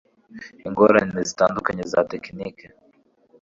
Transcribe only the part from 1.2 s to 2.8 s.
zitandukanye za tekiniki